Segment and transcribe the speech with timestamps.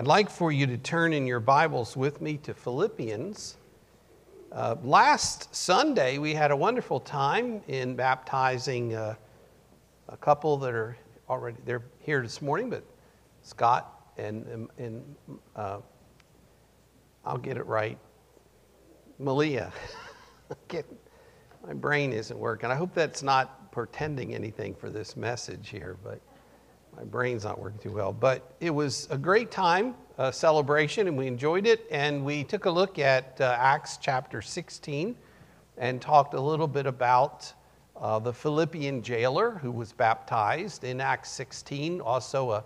[0.00, 3.58] I'd like for you to turn in your Bibles with me to Philippians.
[4.50, 9.14] Uh, last Sunday, we had a wonderful time in baptizing uh,
[10.08, 10.96] a couple that are
[11.28, 12.82] already they're here this morning, but
[13.42, 15.04] Scott and, and
[15.54, 15.80] uh,
[17.26, 17.98] I'll get it right,
[19.18, 19.70] Malia.
[20.72, 22.70] my brain isn't working.
[22.70, 26.22] I hope that's not portending anything for this message here, but
[27.00, 28.12] my brain's not working too well.
[28.12, 31.86] But it was a great time, a celebration, and we enjoyed it.
[31.90, 35.16] And we took a look at uh, Acts chapter 16
[35.78, 37.50] and talked a little bit about
[37.96, 42.02] uh, the Philippian jailer who was baptized in Acts 16.
[42.02, 42.64] Also, a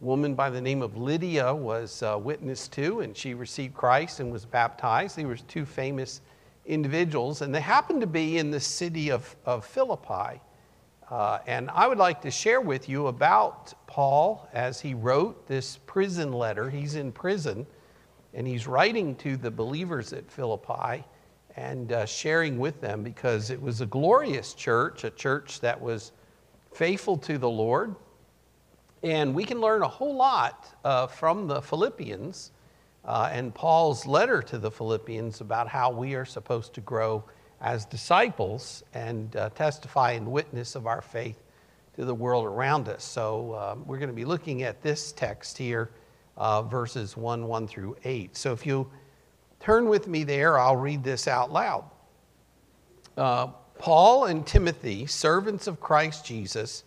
[0.00, 4.30] woman by the name of Lydia was uh, witnessed to, and she received Christ and
[4.30, 5.16] was baptized.
[5.16, 6.20] They were two famous
[6.66, 10.42] individuals, and they happened to be in the city of, of Philippi.
[11.10, 15.78] Uh, and I would like to share with you about Paul as he wrote this
[15.86, 16.70] prison letter.
[16.70, 17.66] He's in prison
[18.32, 21.04] and he's writing to the believers at Philippi
[21.56, 26.12] and uh, sharing with them because it was a glorious church, a church that was
[26.72, 27.96] faithful to the Lord.
[29.02, 32.52] And we can learn a whole lot uh, from the Philippians
[33.04, 37.24] uh, and Paul's letter to the Philippians about how we are supposed to grow
[37.60, 41.42] as disciples and uh, testify and witness of our faith
[41.96, 43.04] to the world around us.
[43.04, 45.90] So um, we're going to be looking at this text here,
[46.36, 48.36] uh, verses 1 1 through 8.
[48.36, 48.90] So if you
[49.58, 51.84] turn with me there, I'll read this out loud.
[53.16, 56.84] Uh, Paul and Timothy, servants of Christ Jesus,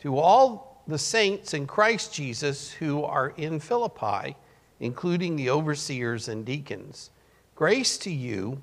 [0.00, 4.36] to all the saints in Christ Jesus who are in Philippi,
[4.80, 7.10] including the overseers and deacons,
[7.54, 8.60] grace to you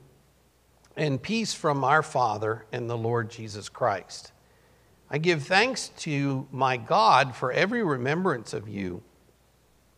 [0.96, 4.32] and peace from our Father and the Lord Jesus Christ.
[5.10, 9.02] I give thanks to my God for every remembrance of you,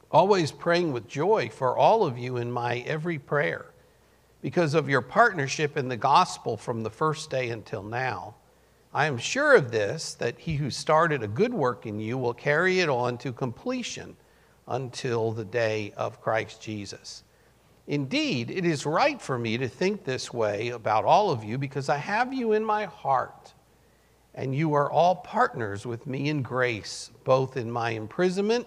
[0.10, 3.66] always praying with joy for all of you in my every prayer,
[4.42, 8.36] because of your partnership in the gospel from the first day until now.
[8.94, 12.34] I am sure of this, that he who started a good work in you will
[12.34, 14.16] carry it on to completion
[14.68, 17.24] until the day of Christ Jesus.
[17.92, 21.90] Indeed, it is right for me to think this way about all of you because
[21.90, 23.54] I have you in my heart,
[24.34, 28.66] and you are all partners with me in grace, both in my imprisonment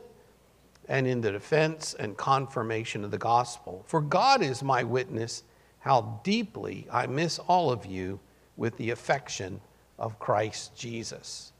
[0.91, 3.83] and in the defense and confirmation of the gospel.
[3.87, 5.43] For God is my witness
[5.79, 8.21] how deeply I miss all of you
[8.59, 9.59] with the affection
[9.99, 11.55] of Christ Jesus.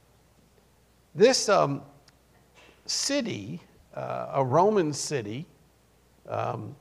[1.15, 1.81] This um,
[2.85, 3.59] city,
[3.95, 5.47] uh, a Roman city,
[6.29, 6.75] um,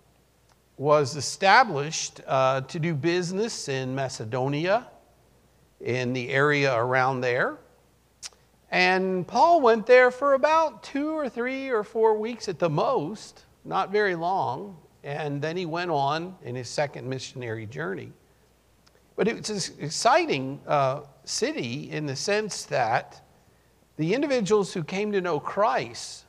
[0.76, 4.88] was established uh, to do business in Macedonia,
[5.80, 7.58] in the area around there.
[8.70, 13.44] And Paul went there for about two or three or four weeks at the most,
[13.64, 14.76] not very long.
[15.04, 18.12] And then he went on in his second missionary journey.
[19.16, 23.20] But it's an exciting uh, city in the sense that
[23.96, 26.23] the individuals who came to know Christ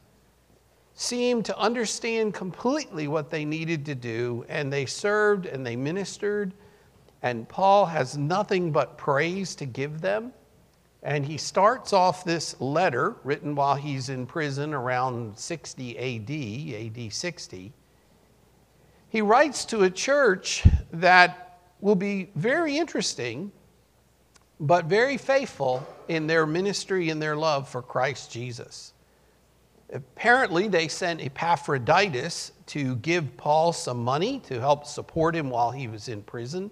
[0.96, 6.54] seemed to understand completely what they needed to do, and they served and they ministered.
[7.22, 10.32] And Paul has nothing but praise to give them.
[11.04, 17.14] And he starts off this letter written while he's in prison around 60 AD, AD
[17.14, 17.74] 60.
[19.10, 23.52] He writes to a church that will be very interesting,
[24.60, 28.94] but very faithful in their ministry and their love for Christ Jesus.
[29.94, 35.88] Apparently, they sent Epaphroditus to give Paul some money to help support him while he
[35.88, 36.72] was in prison.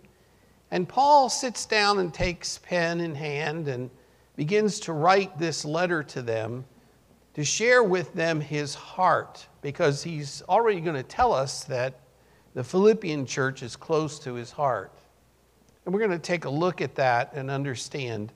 [0.72, 3.92] And Paul sits down and takes pen in hand and
[4.36, 6.66] begins to write this letter to them
[7.36, 12.00] to share with them his heart because he's already going to tell us that
[12.54, 14.92] the Philippian church is close to his heart.
[15.86, 18.32] And we're going to take a look at that and understand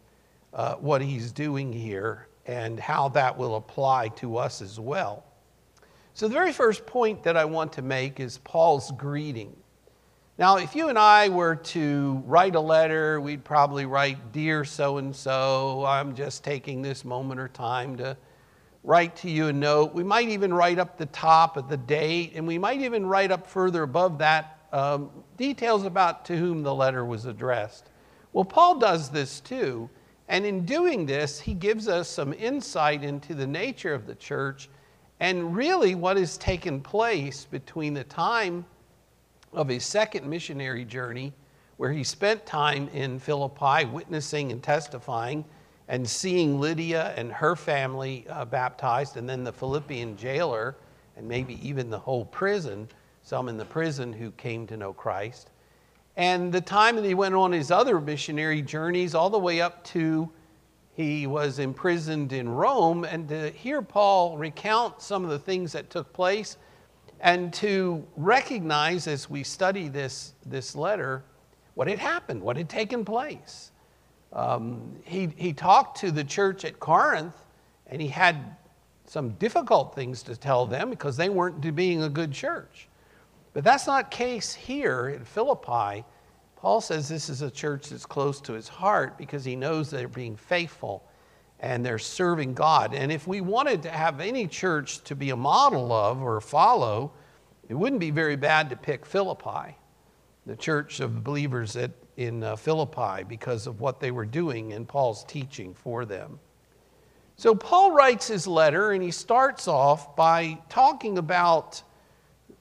[0.53, 5.23] uh, what he's doing here and how that will apply to us as well.
[6.13, 9.55] So, the very first point that I want to make is Paul's greeting.
[10.39, 14.97] Now, if you and I were to write a letter, we'd probably write, Dear so
[14.97, 18.17] and so, I'm just taking this moment or time to
[18.83, 19.93] write to you a note.
[19.93, 23.31] We might even write up the top of the date, and we might even write
[23.31, 27.89] up further above that um, details about to whom the letter was addressed.
[28.33, 29.89] Well, Paul does this too.
[30.27, 34.69] And in doing this, he gives us some insight into the nature of the church
[35.19, 38.65] and really what has taken place between the time
[39.53, 41.33] of his second missionary journey,
[41.77, 45.45] where he spent time in Philippi witnessing and testifying
[45.87, 50.75] and seeing Lydia and her family uh, baptized, and then the Philippian jailer
[51.15, 52.87] and maybe even the whole prison,
[53.23, 55.49] some in the prison who came to know Christ.
[56.17, 59.83] And the time that he went on his other missionary journeys, all the way up
[59.85, 60.29] to
[60.95, 65.91] he was imprisoned in Rome, and to hear Paul recount some of the things that
[65.91, 66.57] took place,
[67.19, 71.23] and to recognize as we study this, this letter
[71.75, 73.69] what had happened, what had taken place.
[74.33, 77.35] Um, he, he talked to the church at Corinth,
[77.85, 78.55] and he had
[79.05, 82.87] some difficult things to tell them because they weren't being a good church.
[83.57, 86.05] But that's not case here in Philippi.
[86.57, 90.07] Paul says this is a church that's close to his heart because he knows they're
[90.07, 91.03] being faithful
[91.59, 92.93] and they're serving God.
[92.93, 97.13] And if we wanted to have any church to be a model of or follow,
[97.67, 99.75] it wouldn't be very bad to pick Philippi,
[100.45, 104.87] the church of believers at, in uh, Philippi, because of what they were doing and
[104.87, 106.39] Paul's teaching for them.
[107.37, 111.81] So Paul writes his letter and he starts off by talking about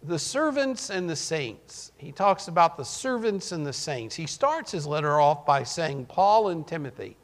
[0.06, 1.92] the servants and the saints.
[1.96, 4.14] He talks about the servants and the saints.
[4.14, 7.16] He starts his letter off by saying, Paul and Timothy.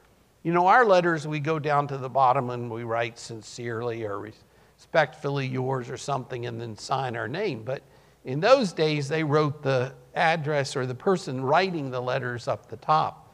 [0.42, 4.18] You know, our letters, we go down to the bottom and we write sincerely or
[4.18, 7.62] respectfully yours or something and then sign our name.
[7.62, 7.82] But
[8.24, 12.76] in those days, they wrote the address or the person writing the letters up the
[12.76, 13.32] top.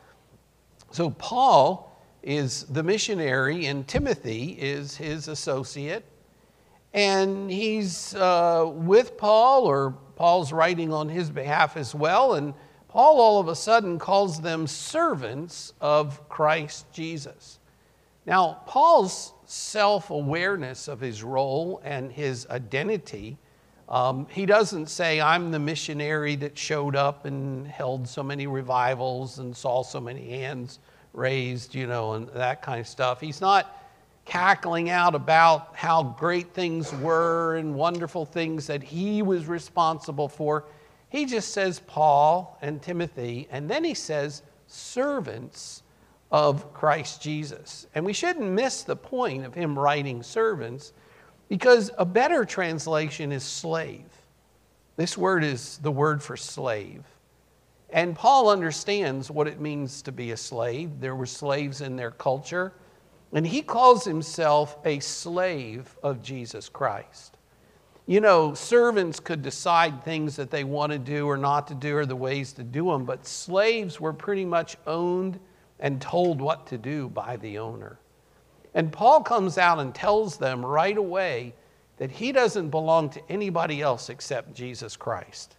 [0.91, 6.05] So Paul is the missionary and Timothy is his associate
[6.95, 12.35] and he's uh, with Paul, or Paul's writing on his behalf as well.
[12.35, 12.55] And
[12.89, 17.59] Paul all of a sudden calls them servants of Christ Jesus.
[18.27, 23.39] Now, Paul's self awareness of his role and his identity,
[23.89, 29.39] um, he doesn't say, I'm the missionary that showed up and held so many revivals
[29.39, 30.79] and saw so many hands
[31.15, 33.21] raised, you know, and that kind of stuff.
[33.21, 33.78] He's not
[34.29, 40.67] cackling out about how great things were and wonderful things that he was responsible for.
[41.09, 45.83] He just says Paul and Timothy, and then he says servants
[46.31, 47.87] of Christ Jesus.
[47.95, 50.93] And we shouldn't miss the point of him writing servants
[51.49, 54.05] because a better translation is slave.
[54.97, 57.03] This word is the word for slave.
[57.89, 61.01] And Paul understands what it means to be a slave.
[61.01, 62.75] There were slaves in their culture.
[63.33, 67.37] And he calls himself a slave of Jesus Christ.
[68.07, 71.95] You know, servants could decide things that they want to do or not to do
[71.95, 75.39] or the ways to do them, but slaves were pretty much owned
[75.79, 77.99] and told what to do by the owner.
[78.75, 81.55] And Paul comes out and tells them right away
[81.99, 85.57] that he doesn't belong to anybody else except Jesus Christ.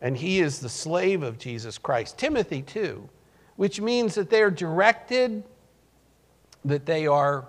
[0.00, 2.18] And he is the slave of Jesus Christ.
[2.18, 3.08] Timothy, too,
[3.56, 5.44] which means that they're directed
[6.68, 7.46] that they are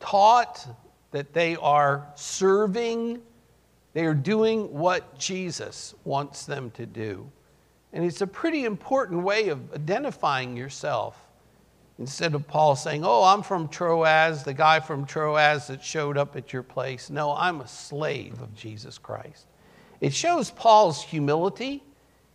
[0.00, 0.66] taught,
[1.10, 3.20] that they are serving,
[3.92, 7.30] they are doing what Jesus wants them to do.
[7.92, 11.16] And it's a pretty important way of identifying yourself.
[11.98, 16.36] Instead of Paul saying, Oh, I'm from Troas, the guy from Troas that showed up
[16.36, 17.10] at your place.
[17.10, 19.46] No, I'm a slave of Jesus Christ.
[20.00, 21.82] It shows Paul's humility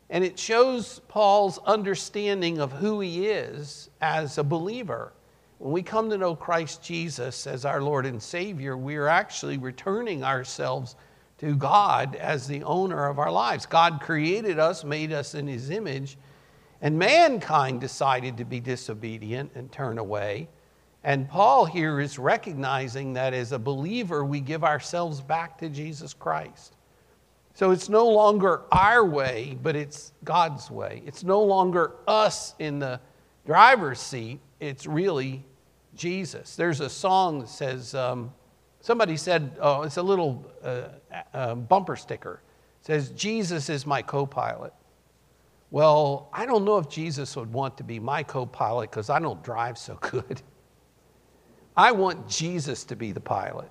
[0.10, 5.12] and it shows Paul's understanding of who he is as a believer.
[5.60, 9.58] When we come to know Christ Jesus as our Lord and Savior, we are actually
[9.58, 10.96] returning ourselves
[11.40, 13.66] to God as the owner of our lives.
[13.66, 16.18] God created us, made us in His image,
[16.82, 20.48] and mankind decided to be disobedient and turn away.
[21.04, 26.14] And Paul here is recognizing that as a believer, we give ourselves back to Jesus
[26.14, 26.76] Christ.
[27.54, 31.02] So it's no longer our way, but it's God's way.
[31.06, 33.00] It's no longer us in the
[33.46, 35.46] driver's seat, it's really
[35.96, 36.56] Jesus.
[36.56, 38.34] There's a song that says, um,
[38.82, 40.84] somebody said, oh, it's a little uh,
[41.34, 42.42] uh, bumper sticker.
[42.82, 44.74] It says, Jesus is my co pilot.
[45.70, 49.20] Well, I don't know if Jesus would want to be my co pilot because I
[49.20, 50.42] don't drive so good.
[51.76, 53.70] I want Jesus to be the pilot.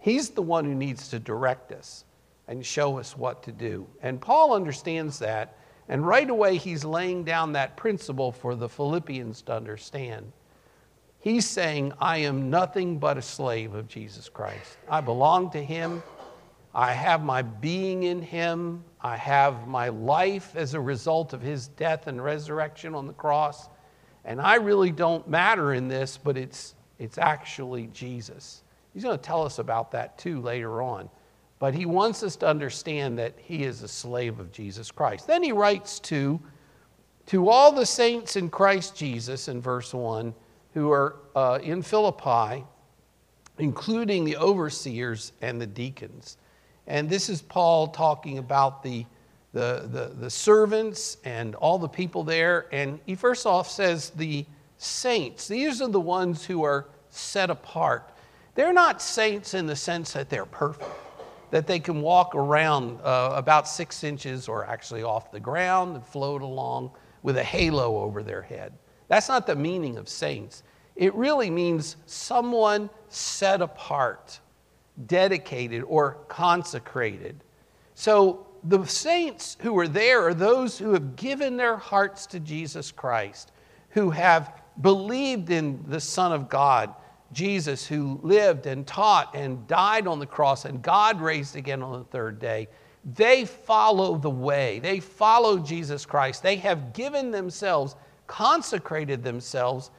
[0.00, 2.04] He's the one who needs to direct us
[2.48, 3.86] and show us what to do.
[4.02, 5.56] And Paul understands that.
[5.88, 10.32] And right away, he's laying down that principle for the Philippians to understand.
[11.24, 14.76] He's saying, I am nothing but a slave of Jesus Christ.
[14.88, 16.02] I belong to Him.
[16.74, 18.84] I have my being in Him.
[19.00, 23.70] I have my life as a result of His death and resurrection on the cross.
[24.26, 28.62] And I really don't matter in this, but it's, it's actually Jesus.
[28.92, 31.08] He's going to tell us about that too later on.
[31.64, 35.26] But he wants us to understand that he is a slave of Jesus Christ.
[35.26, 36.38] Then he writes to,
[37.28, 40.34] to all the saints in Christ Jesus in verse 1
[40.74, 42.66] who are uh, in Philippi,
[43.56, 46.36] including the overseers and the deacons.
[46.86, 49.06] And this is Paul talking about the,
[49.54, 52.66] the, the, the, servants and all the people there.
[52.72, 54.44] And he first off says the
[54.76, 55.48] saints.
[55.48, 58.10] These are the ones who are set apart.
[58.54, 60.90] They're not saints in the sense that they're perfect,
[61.54, 66.04] that they can walk around uh, about six inches or actually off the ground and
[66.04, 66.90] float along
[67.22, 68.72] with a halo over their head.
[69.06, 70.64] That's not the meaning of saints.
[70.96, 74.40] It really means someone set apart,
[75.06, 77.44] dedicated, or consecrated.
[77.94, 82.90] So the saints who are there are those who have given their hearts to Jesus
[82.90, 83.52] Christ,
[83.90, 86.92] who have believed in the Son of God,
[87.34, 91.98] Jesus, who lived and taught and died on the cross, and God raised again on
[91.98, 92.68] the third day.
[93.04, 94.78] They follow the way.
[94.78, 96.42] They follow Jesus Christ.
[96.42, 99.90] They have given themselves, consecrated themselves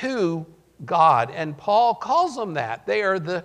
[0.00, 0.44] to
[0.84, 1.30] God.
[1.30, 2.84] And Paul calls them that.
[2.84, 3.44] They are the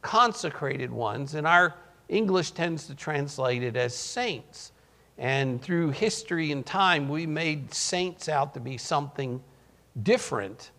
[0.00, 1.34] consecrated ones.
[1.34, 1.74] And our
[2.08, 4.72] English tends to translate it as saints.
[5.18, 9.42] And through history and time, we made saints out to be something
[10.02, 10.70] different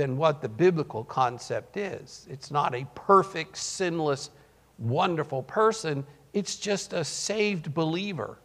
[0.00, 2.26] than what the biblical concept is.
[2.30, 4.30] It's not a perfect, sinless,
[4.78, 8.38] wonderful person, it's just a saved believer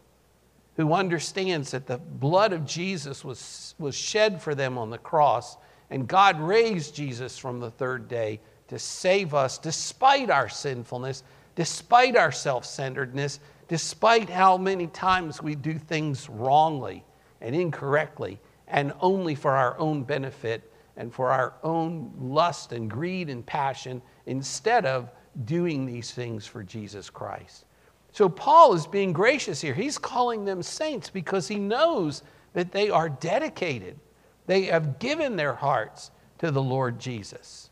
[0.76, 5.56] who understands that the blood of Jesus was, was shed for them on the cross,
[5.88, 11.22] and God raised Jesus from the third day to save us despite our sinfulness,
[11.54, 17.02] despite our self centeredness, despite how many times we do things wrongly
[17.40, 23.28] and incorrectly and only for our own benefit and for our own lust and greed
[23.28, 25.10] and passion instead of
[25.44, 27.66] doing these things for Jesus Christ.
[28.12, 29.74] So Paul is being gracious here.
[29.74, 32.22] He's calling them saints because he knows
[32.54, 33.98] that they are dedicated.
[34.46, 37.68] They have given their hearts to the Lord Jesus.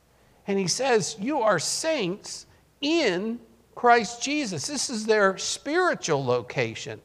[0.47, 2.47] And he says, You are saints
[2.83, 3.41] in
[3.75, 4.67] Christ Jesus.
[4.67, 7.01] This is their spiritual location.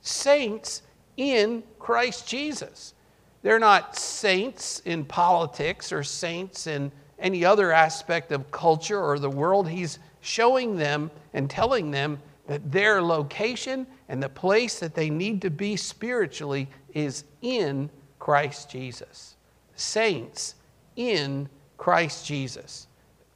[0.00, 0.82] Saints
[1.18, 2.94] in Christ Jesus.
[3.42, 9.30] They're not saints in politics or saints in any other aspect of culture or the
[9.30, 9.68] world.
[9.68, 15.42] He's showing them and telling them that their location and the place that they need
[15.42, 19.36] to be spiritually is in Christ Jesus.
[19.76, 20.54] Saints
[20.96, 22.88] in Christ Jesus.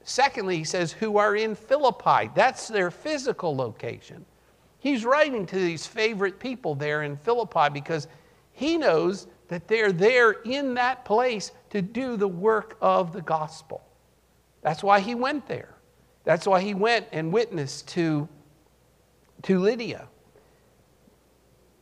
[0.04, 2.30] Secondly, he says, who are in Philippi.
[2.34, 4.24] That's their physical location.
[4.80, 8.08] He's writing to these favorite people there in Philippi because
[8.52, 13.82] he knows that they're there in that place to do the work of the gospel.
[14.62, 15.74] That's why he went there.
[16.24, 18.28] That's why he went and witnessed to,
[19.42, 20.08] to Lydia.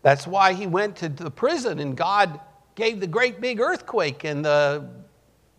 [0.03, 2.41] That's why he went to the prison and God
[2.75, 4.89] gave the great big earthquake and the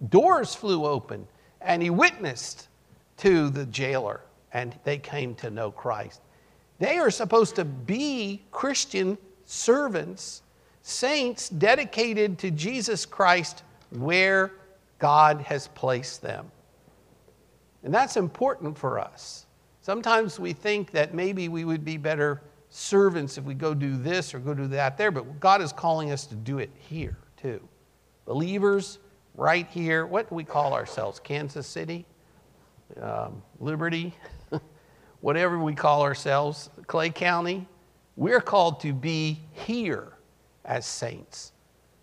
[0.10, 1.28] doors flew open
[1.62, 2.70] and he witnessed
[3.18, 4.22] to the jailer
[4.54, 6.22] and they came to know Christ.
[6.80, 10.42] They are supposed to be Christian servants
[10.82, 14.52] saints dedicated to Jesus Christ where
[15.00, 16.52] God has placed them.
[17.84, 19.46] And that's important for us.
[19.82, 24.34] Sometimes we think that maybe we would be better servants if we go do this
[24.34, 27.60] or go do that there, but God is calling us to do it here too.
[28.26, 29.00] Believers,
[29.36, 31.20] right here, what do we call ourselves?
[31.20, 32.06] Kansas City?
[33.02, 34.14] Um, Liberty?
[35.22, 37.68] Whatever we call ourselves, Clay County?
[38.16, 40.14] We're called to be here
[40.66, 41.52] as saints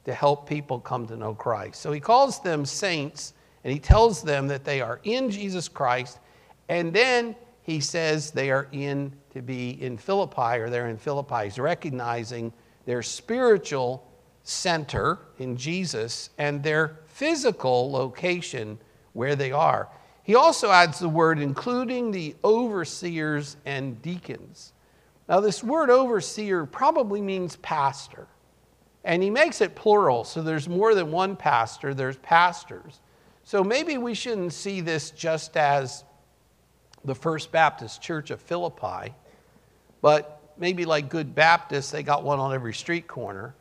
[0.05, 1.81] to help people come to know Christ.
[1.81, 3.35] So he calls them saints
[3.65, 6.19] and he tells them that they are in Jesus Christ.
[6.69, 11.45] And then he says they are in to be in Philippi or they're in Philippi.
[11.45, 12.53] He's recognizing
[12.87, 14.07] their spiritual
[14.43, 18.79] center in Jesus and their physical location
[19.13, 19.89] where they are.
[20.23, 24.73] He also adds the word including the overseers and deacons.
[25.29, 28.27] Now, this word overseer probably means pastor.
[29.05, 33.01] And he makes it plural, so there's more than one pastor, there's pastors.
[33.45, 36.05] So maybe we shouldn't see this just as
[37.05, 39.15] the First Baptist Church of Philippi,
[40.03, 43.55] but maybe like good Baptists, they got one on every street corner.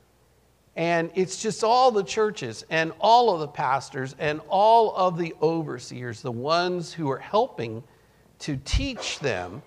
[0.75, 5.33] And it's just all the churches and all of the pastors and all of the
[5.41, 7.83] overseers, the ones who are helping
[8.39, 9.63] to teach them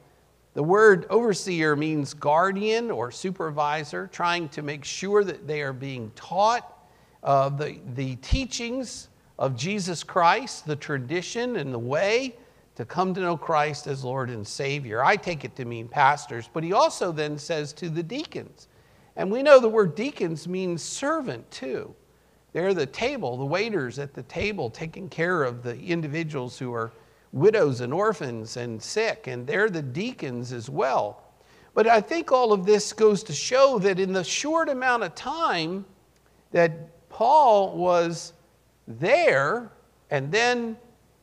[0.55, 6.11] the word overseer means guardian or supervisor, trying to make sure that they are being
[6.17, 6.77] taught
[7.23, 12.35] uh, the, the teachings of Jesus Christ, the tradition and the way
[12.75, 15.05] to come to know Christ as Lord and Savior.
[15.05, 18.69] I take it to mean pastors, but he also then says to the deacons.
[19.17, 21.95] And we know the word deacons means servant too.
[22.53, 26.91] They're the table, the waiters at the table taking care of the individuals who are
[27.33, 31.23] widows and orphans and sick, and they're the deacons as well.
[31.75, 35.15] But I think all of this goes to show that in the short amount of
[35.15, 35.85] time
[36.51, 38.33] that Paul was
[38.89, 39.71] there,
[40.11, 40.77] and then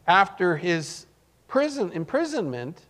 [0.07, 1.05] after his
[1.47, 2.81] prison imprisonment,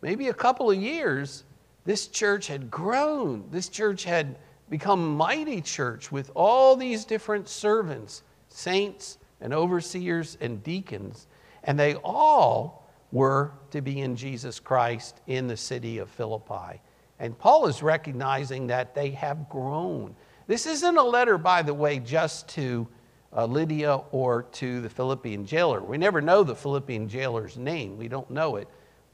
[0.00, 1.44] maybe a couple of years,
[1.84, 3.44] this church had grown.
[3.50, 4.36] This church had
[4.70, 11.26] become mighty church with all these different servants, saints and overseers and deacons,
[11.64, 16.80] and they all were to be in Jesus Christ in the city of Philippi.
[17.18, 20.16] And Paul is recognizing that they have grown.
[20.46, 22.88] This isn't a letter, by the way, just to
[23.34, 25.80] uh, Lydia or to the Philippian jailer.
[25.80, 28.68] We never know the Philippian jailer's name, we don't know it.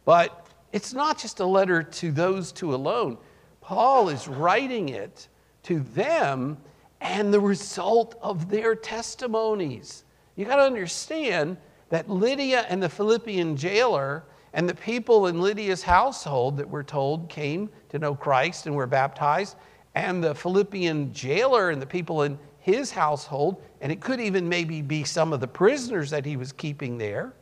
[0.05, 3.19] But it's not just a letter to those two alone.
[3.61, 5.29] Paul is writing it
[5.65, 6.59] to them
[7.01, 10.05] and the result of their testimonies.
[10.37, 11.57] You got to understand
[11.91, 17.29] that Lydia and the Philippian jailer and the people in Lydia's household that we're told
[17.29, 19.57] came to know Christ and were baptized,
[19.95, 24.83] and the Philippian jailer and the people in his household, and it could even maybe
[24.83, 27.33] be some of the prisoners that he was keeping there,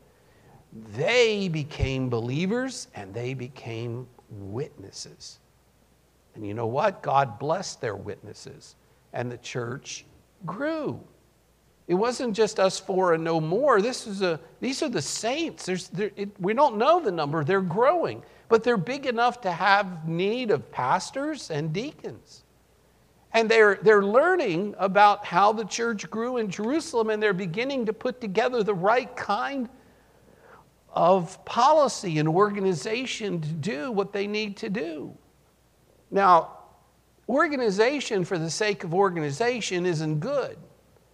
[0.95, 5.38] they became believers and they became witnesses.
[6.35, 7.03] And you know what?
[7.03, 8.76] God blessed their witnesses,
[9.12, 10.05] and the church
[10.45, 11.00] grew.
[11.88, 13.81] It wasn't just us four and no more.
[13.81, 15.66] This is a, these are the saints.
[15.66, 20.09] There's, it, we don't know the number, they're growing, but they're big enough to have
[20.09, 22.43] need of pastors and deacons.
[23.33, 27.93] And they're, they're learning about how the church grew in Jerusalem, and they're beginning to
[27.93, 29.69] put together the right kind
[30.93, 35.14] of policy and organization to do what they need to do.
[36.11, 36.57] Now,
[37.28, 40.57] organization for the sake of organization isn't good.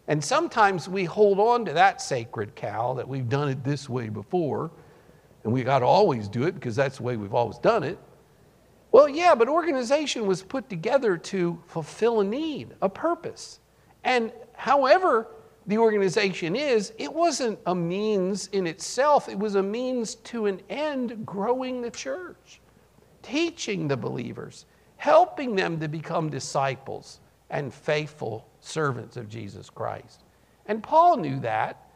[0.08, 4.08] And sometimes we hold on to that sacred cow that we've done it this way
[4.08, 4.70] before,
[5.44, 7.98] and we got to always do it because that's the way we've always done it.
[8.90, 13.60] Well, yeah, but organization was put together to fulfill a need, a purpose.
[14.04, 15.28] And however
[15.66, 20.60] the organization is, it wasn't a means in itself, it was a means to an
[20.68, 22.60] end growing the church,
[23.22, 30.22] teaching the believers, helping them to become disciples and faithful servants of Jesus Christ.
[30.66, 31.88] And Paul knew that.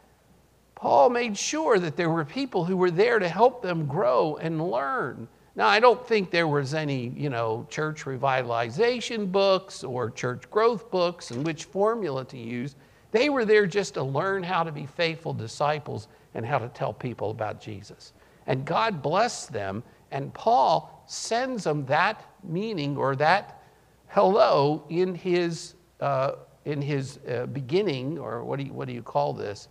[0.75, 4.69] Paul made sure that there were people who were there to help them grow and
[4.69, 5.27] learn.
[5.55, 10.91] Now, I don't think there was any, you know, church revitalization books or church growth
[10.91, 12.75] books and which formula to use.
[13.11, 16.93] They were there just to learn how to be faithful disciples and how to tell
[16.93, 18.13] people about Jesus.
[18.45, 23.63] And God blessed them, and Paul sends them that meaning or that
[24.09, 26.33] hello in his uh,
[26.67, 29.69] in his uh, beginning, or what do, you, what do you call this?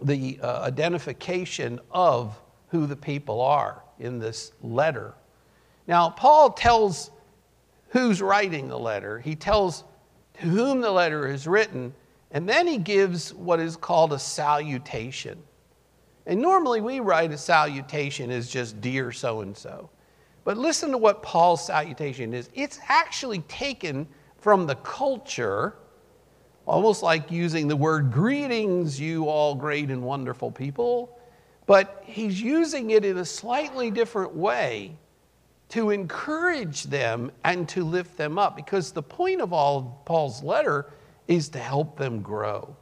[0.00, 5.14] The uh, identification of who the people are in this letter.
[5.86, 7.10] Now, Paul tells
[7.90, 9.84] who's writing the letter, he tells
[10.40, 11.94] to whom the letter is written,
[12.30, 15.38] and then he gives what is called a salutation.
[16.24, 19.90] And normally we write a salutation as just dear so and so.
[20.42, 22.48] But listen to what Paul's salutation is.
[22.54, 24.08] It's actually taken
[24.46, 25.74] from the culture,
[26.66, 31.18] almost like using the word greetings, you all great and wonderful people.
[31.66, 34.96] But he's using it in a slightly different way
[35.70, 40.44] to encourage them and to lift them up because the point of all of Paul's
[40.44, 40.92] letter
[41.26, 42.76] is to help them grow.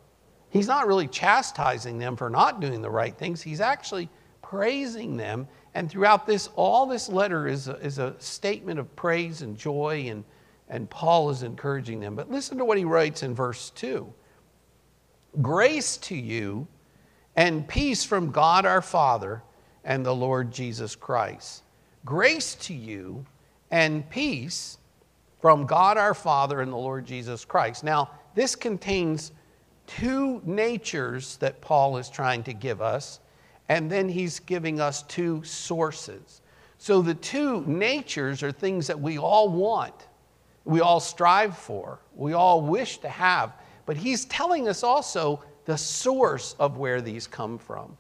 [0.51, 4.11] He's not really chastising them for not doing the right things, he's actually
[4.43, 5.49] praising them.
[5.73, 10.09] And throughout this, all this letter is a, is a statement of praise and joy
[10.11, 10.25] and
[10.69, 12.15] and Paul is encouraging them.
[12.15, 14.13] But listen to what he writes in verse 2
[15.43, 16.67] Grace to you
[17.37, 19.43] and peace from God our Father
[19.85, 21.63] and the Lord Jesus Christ.
[22.05, 23.25] Grace to you
[23.71, 24.79] and peace
[25.41, 27.85] from God our Father and the Lord Jesus Christ.
[27.85, 29.33] Now, this contains
[29.87, 33.21] two natures that Paul is trying to give us,
[33.69, 36.41] and then he's giving us two sources.
[36.79, 39.95] So the two natures are things that we all want
[40.65, 43.53] we all strive for, we all wish to have.
[43.87, 47.97] But he's telling us also the source of where these come from.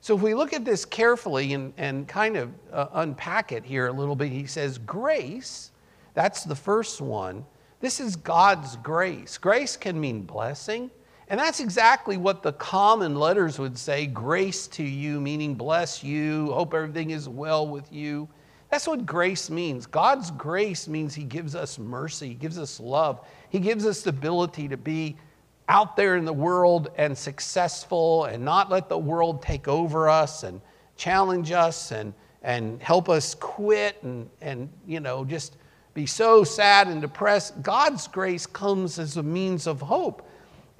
[0.00, 3.86] So if we look at this carefully and, and kind of uh, unpack it here
[3.86, 5.70] a little bit, he says, Grace,
[6.14, 7.46] that's the first one.
[7.80, 9.38] This is God's grace.
[9.38, 10.90] Grace can mean blessing.
[11.28, 16.52] And that's exactly what the common letters would say grace to you, meaning bless you,
[16.52, 18.28] hope everything is well with you.
[18.72, 19.84] That's what grace means.
[19.84, 24.08] God's grace means He gives us mercy, He gives us love, He gives us the
[24.08, 25.14] ability to be
[25.68, 30.42] out there in the world and successful and not let the world take over us
[30.42, 30.58] and
[30.96, 35.56] challenge us and, and help us quit and, and you know just
[35.92, 40.28] be so sad and depressed god's grace comes as a means of hope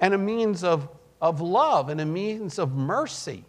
[0.01, 0.89] and a means of,
[1.21, 3.45] of love and a means of mercy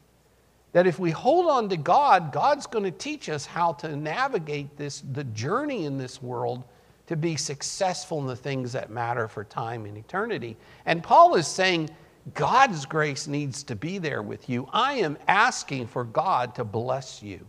[0.74, 4.76] that if we hold on to god god's going to teach us how to navigate
[4.76, 6.64] this the journey in this world
[7.06, 10.56] to be successful in the things that matter for time and eternity.
[10.86, 11.90] And Paul is saying,
[12.32, 14.68] God's grace needs to be there with you.
[14.72, 17.46] I am asking for God to bless you,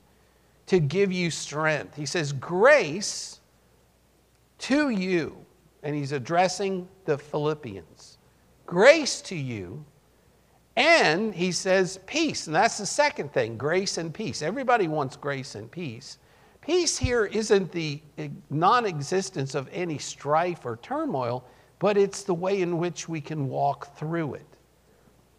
[0.65, 1.95] to give you strength.
[1.95, 3.39] He says, Grace
[4.59, 5.37] to you.
[5.83, 8.17] And he's addressing the Philippians.
[8.65, 9.85] Grace to you.
[10.75, 12.47] And he says, peace.
[12.47, 14.41] And that's the second thing grace and peace.
[14.41, 16.17] Everybody wants grace and peace.
[16.61, 18.01] Peace here isn't the
[18.49, 21.45] non existence of any strife or turmoil,
[21.79, 24.47] but it's the way in which we can walk through it.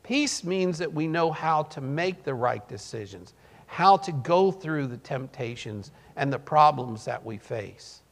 [0.05, 3.35] Peace means that we know how to make the right decisions,
[3.67, 8.03] how to go through the temptations and the problems that we face.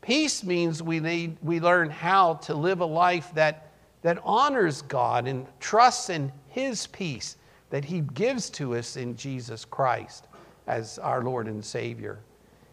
[0.00, 3.70] Peace means we, need, we learn how to live a life that,
[4.02, 7.36] that honors God and trusts in His peace
[7.70, 10.26] that He gives to us in Jesus Christ
[10.66, 12.20] as our Lord and Savior.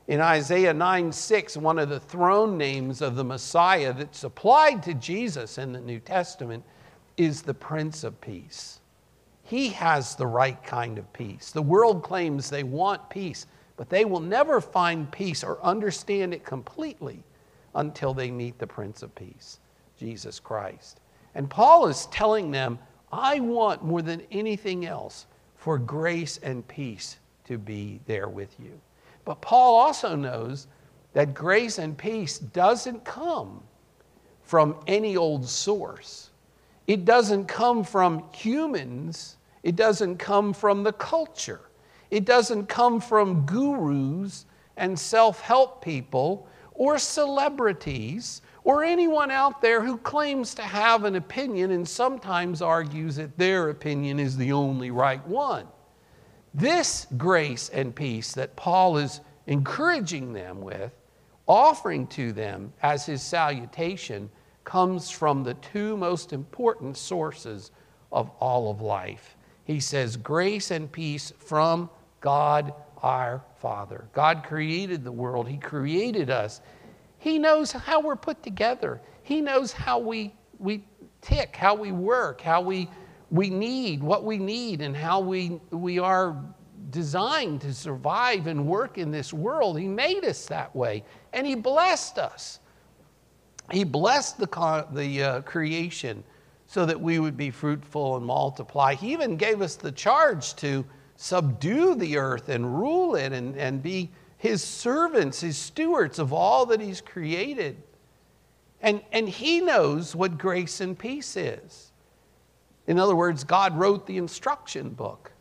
[0.08, 4.94] In Isaiah 9 6, one of the throne names of the Messiah that's applied to
[4.94, 6.64] Jesus in the New Testament
[7.18, 8.80] is the Prince of Peace.
[9.44, 11.52] He has the right kind of peace.
[11.52, 16.44] The world claims they want peace, but they will never find peace or understand it
[16.44, 17.24] completely
[17.76, 19.60] until they meet the Prince of Peace,
[19.98, 21.00] Jesus Christ.
[21.36, 22.80] And Paul is telling them,
[23.12, 28.80] I want more than anything else for grace and peace to be there with you.
[29.26, 30.68] But Paul also knows
[31.14, 33.64] that grace and peace doesn't come
[34.44, 36.30] from any old source.
[36.88, 39.38] It doesn't come from humans.
[39.64, 41.62] It doesn't come from the culture.
[42.10, 44.46] It doesn't come from gurus
[44.78, 51.16] and self help people or celebrities or anyone out there who claims to have an
[51.16, 55.66] opinion and sometimes argues that their opinion is the only right one.
[56.54, 60.92] This grace and peace that Paul is encouraging them with,
[61.48, 64.30] offering to them as his salutation,
[64.66, 67.72] comes from the two most important sources
[68.12, 69.38] of all of life.
[69.64, 74.10] He says, Grace and peace from God our Father.
[74.14, 76.60] God created the world, He created us.
[77.28, 80.86] He knows how we're put together, He knows how we, we
[81.22, 82.90] tick, how we work, how we
[83.30, 86.42] we need, what we need, and how we, we are
[86.92, 89.78] designed to survive and work in this world.
[89.78, 92.62] He made us that way, and He blessed us.
[93.70, 96.24] He blessed the, the uh, creation
[96.68, 98.94] so that we would be fruitful and multiply.
[98.94, 100.86] He even gave us the charge to
[101.18, 106.68] subdue the earth and rule it and, and be His servants, His stewards of all
[106.68, 107.82] that He's created.
[108.82, 111.92] And, and He knows what grace and peace is.
[112.86, 115.32] In other words, God wrote the instruction book.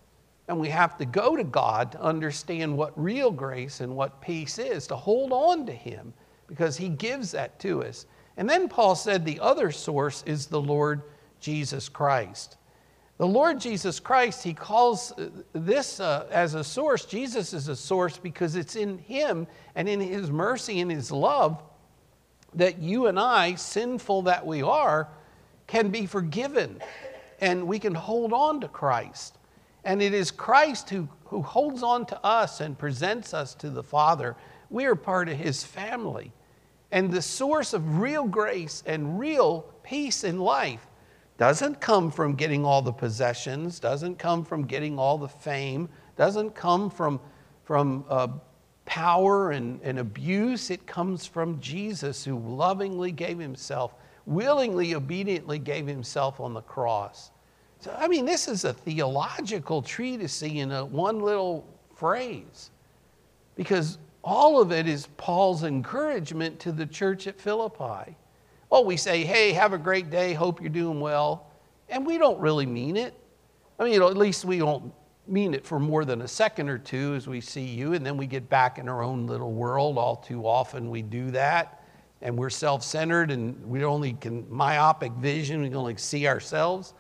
[0.48, 4.58] And we have to go to God to understand what real grace and what peace
[4.58, 6.12] is, to hold on to Him,
[6.46, 8.06] because He gives that to us.
[8.36, 11.02] And then Paul said the other source is the Lord
[11.40, 12.56] Jesus Christ.
[13.18, 17.06] The Lord Jesus Christ, he calls uh, this uh, as a source.
[17.06, 21.62] Jesus is a source because it's in him and in his mercy and his love
[22.54, 25.08] that you and I, sinful that we are,
[25.66, 26.80] can be forgiven
[27.40, 29.38] and we can hold on to Christ.
[29.84, 33.82] And it is Christ who, who holds on to us and presents us to the
[33.82, 34.36] Father.
[34.68, 36.32] We are part of his family.
[36.92, 40.86] And the source of real grace and real peace in life
[41.38, 46.54] doesn't come from getting all the possessions, doesn't come from getting all the fame, doesn't
[46.54, 47.20] come from,
[47.64, 48.28] from uh,
[48.86, 50.70] power and, and abuse.
[50.70, 53.94] It comes from Jesus who lovingly gave himself
[54.24, 57.30] willingly, obediently gave himself on the cross.
[57.80, 62.70] So, I mean, this is a theological treatise in a one little phrase
[63.54, 68.16] because all of it is Paul's encouragement to the church at Philippi.
[68.70, 71.50] Oh, we say, hey, have a great day, hope you're doing well.
[71.88, 73.14] And we don't really mean it.
[73.78, 74.92] I mean, you know, at least we don't
[75.28, 78.16] mean it for more than a second or two as we see you, and then
[78.16, 79.98] we get back in our own little world.
[79.98, 81.82] All too often we do that
[82.22, 86.94] and we're self centered and we only can, myopic vision, we can only see ourselves.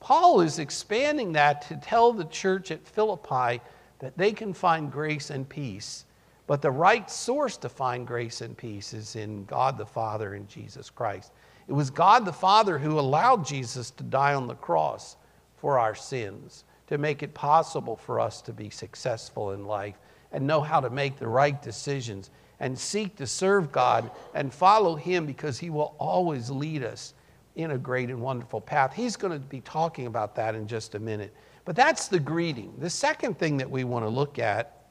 [0.00, 3.60] Paul is expanding that to tell the church at Philippi
[4.00, 6.04] that they can find grace and peace,
[6.52, 10.46] But the right source to find grace and peace is in God the Father and
[10.46, 11.32] Jesus Christ.
[11.66, 15.16] It was God the Father who allowed Jesus to die on the cross
[15.56, 19.94] for our sins, to make it possible for us to be successful in life
[20.30, 22.28] and know how to make the right decisions
[22.60, 27.14] and seek to serve God and follow Him because He will always lead us
[27.56, 28.92] in a great and wonderful path.
[28.92, 31.34] He's going to be talking about that in just a minute.
[31.64, 32.74] But that's the greeting.
[32.76, 34.81] The second thing that we want to look at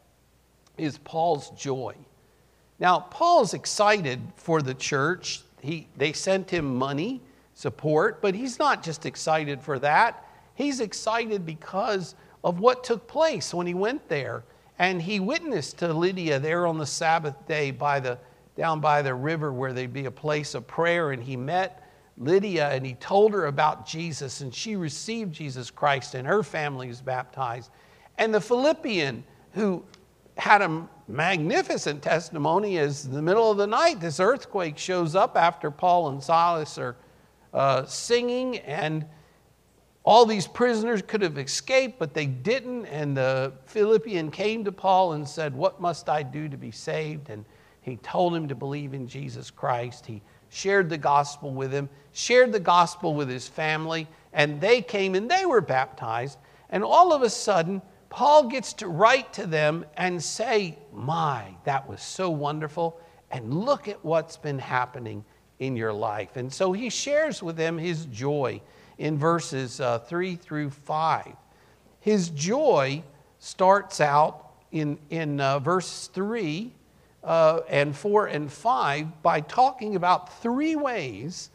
[0.78, 1.96] is Paul's joy.
[2.80, 5.42] Now, Paul's excited for the church.
[5.62, 7.22] He, they sent him money,
[7.54, 10.26] support, but he's not just excited for that.
[10.56, 14.44] He's excited because of what took place when he went there.
[14.80, 18.18] And he witnessed to Lydia there on the Sabbath day by the,
[18.58, 21.12] down by the river where there'd be a place of prayer.
[21.12, 26.16] And he met Lydia and he told her about Jesus, and she received Jesus Christ,
[26.16, 27.70] and her family was baptized.
[28.18, 29.84] And the Philippian, who
[30.38, 35.36] had a magnificent testimony as in the middle of the night this earthquake shows up
[35.36, 36.96] after paul and silas are
[37.54, 39.06] uh, singing and
[40.04, 42.86] all these prisoners could have escaped but they didn't.
[42.88, 47.30] And the philippian came to paul and said what must i do to be saved?
[47.30, 47.46] And
[47.82, 50.06] he told him to believe in jesus christ.
[50.06, 55.14] He shared the gospel with him shared the gospel with his family and they came
[55.16, 56.40] and they were baptized.
[56.70, 61.90] And all of a sudden Paul gets to write to them and say, My, that
[61.90, 63.00] was so wonderful.
[63.32, 65.24] And look at what's been happening
[65.60, 66.36] in your life.
[66.36, 68.62] And so he shares with them his joy
[68.98, 71.28] in verses uh, 3 through 5.
[72.02, 73.02] His joy
[73.40, 76.74] starts out in, in uh, verse 3
[77.24, 81.50] uh, and 4 and 5 by talking about three ways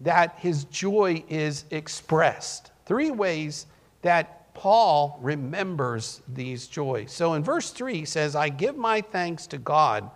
[0.00, 2.70] that his joy is expressed.
[2.86, 3.66] Three ways
[4.00, 7.12] that Paul remembers these joys.
[7.12, 10.10] So in verse 3, he says, I give my thanks to God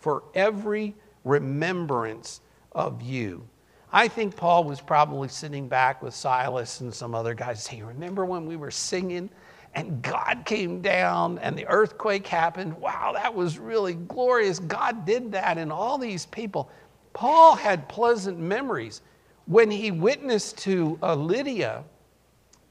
[0.00, 2.40] for every remembrance
[2.72, 3.48] of you.
[3.92, 8.24] I think Paul was probably sitting back with Silas and some other guys saying, Remember
[8.24, 9.30] when we were singing
[9.76, 12.76] and God came down and the earthquake happened?
[12.76, 14.58] Wow, that was really glorious.
[14.58, 16.68] God did that, and all these people.
[17.12, 19.02] Paul had pleasant memories.
[19.46, 21.84] When he witnessed to uh, Lydia,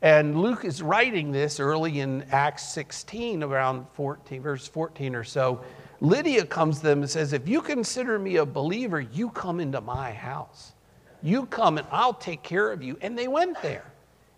[0.03, 5.61] and Luke is writing this early in Acts 16, around 14, verse 14 or so.
[6.01, 9.79] Lydia comes to them and says, If you consider me a believer, you come into
[9.79, 10.73] my house.
[11.21, 12.97] You come and I'll take care of you.
[12.99, 13.85] And they went there.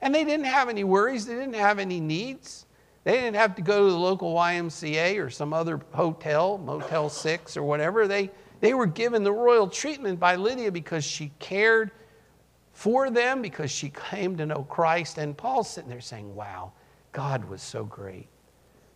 [0.02, 2.68] And they didn't have any worries, they didn't have any needs.
[3.04, 7.58] They didn't have to go to the local YMCA or some other hotel, Motel 6
[7.58, 8.08] or whatever.
[8.08, 11.90] They, they were given the royal treatment by Lydia because she cared
[12.76, 15.18] for them because she came to know Christ.
[15.18, 16.74] And Paul's sitting there saying, Wow,
[17.14, 18.28] God was so great.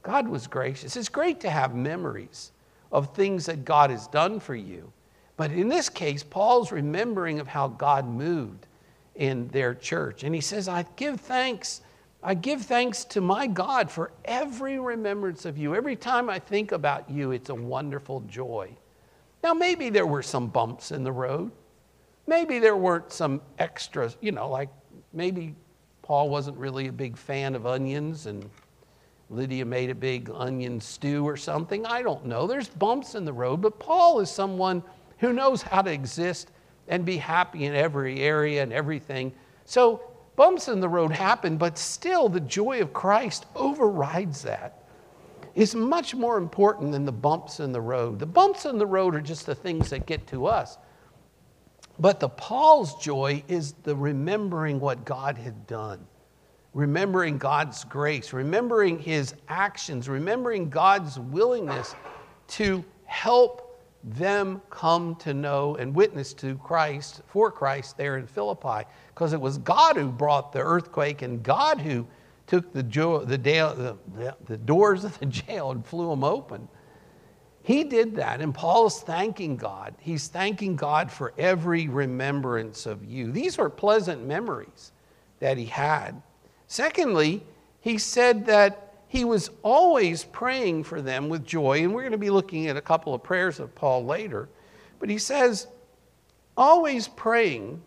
[0.03, 0.95] God was gracious.
[0.95, 2.51] It's great to have memories
[2.91, 4.91] of things that God has done for you.
[5.37, 8.67] But in this case, Paul's remembering of how God moved
[9.15, 10.23] in their church.
[10.23, 11.81] And he says, I give thanks.
[12.21, 15.73] I give thanks to my God for every remembrance of you.
[15.73, 18.75] Every time I think about you, it's a wonderful joy.
[19.41, 21.51] Now, maybe there were some bumps in the road.
[22.29, 24.69] Maybe there weren't some extras, you know, like
[25.13, 25.55] maybe
[26.03, 28.47] Paul wasn't really a big fan of onions and
[29.31, 31.87] Lydia made a big onion stew or something.
[31.87, 32.45] I don't know.
[32.45, 34.83] There's bumps in the road, but Paul is someone
[35.17, 36.51] who knows how to exist
[36.87, 39.33] and be happy in every area and everything.
[39.65, 40.03] So
[40.35, 44.83] bumps in the road happen, but still the joy of Christ overrides that.
[45.55, 48.19] It's much more important than the bumps in the road.
[48.19, 50.77] The bumps in the road are just the things that get to us.
[51.99, 56.07] But the Paul's joy is the remembering what God had done,
[56.73, 61.93] remembering God's grace, remembering his actions, remembering God's willingness
[62.49, 63.65] to help
[64.01, 68.87] them come to know and witness to Christ, for Christ there in Philippi.
[69.13, 72.07] Because it was God who brought the earthquake and God who
[72.47, 76.69] took the, jo- the, the, the doors of the jail and flew them open.
[77.69, 79.93] He did that, and Paul is thanking God.
[79.99, 83.31] He's thanking God for every remembrance of you.
[83.31, 84.91] These are pleasant memories
[85.37, 86.19] that he had.
[86.65, 87.43] Secondly,
[87.81, 92.17] he said that he was always praying for them with joy, and we're going to
[92.17, 94.49] be looking at a couple of prayers of Paul later.
[94.97, 95.67] But he says,
[96.57, 97.83] always praying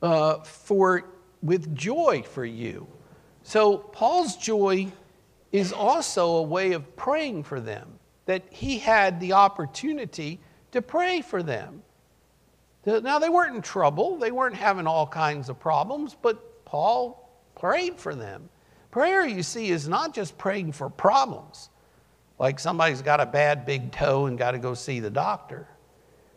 [0.00, 1.06] uh, for
[1.42, 2.86] with joy for you.
[3.42, 4.92] So Paul's joy
[5.50, 7.96] is also a way of praying for them
[8.30, 10.38] that he had the opportunity
[10.70, 11.82] to pray for them.
[12.86, 17.98] Now, they weren't in trouble, they weren't having all kinds of problems, but Paul prayed
[17.98, 18.48] for them.
[18.92, 21.70] Prayer, you see, is not just praying for problems
[22.38, 25.66] like somebody's got a bad big toe and got to go see the doctor.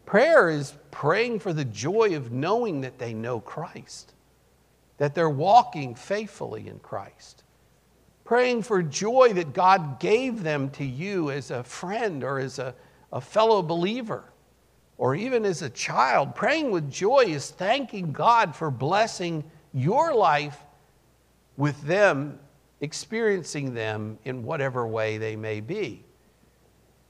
[0.08, 4.16] Prayer is praying for the joy of knowing that they know Christ,
[4.98, 7.43] that they're walking faithfully in Christ.
[8.26, 12.74] Praying for joy that God gave them to you as a friend or as a,
[13.12, 14.24] a fellow believer
[14.98, 16.36] or even as a child.
[16.36, 20.58] Praying with joy is thanking God for blessing your life
[21.58, 22.40] with them,
[22.80, 26.04] experiencing them in whatever way they may be.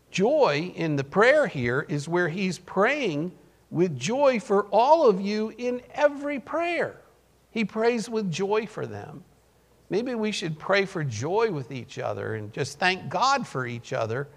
[0.10, 3.32] Joy in the prayer here is where he's praying
[3.71, 7.02] with joy for all of you in every prayer.
[7.52, 9.23] He prays with joy for them.
[9.93, 13.93] Maybe we should pray for joy with each other and just thank God for each
[13.93, 14.27] other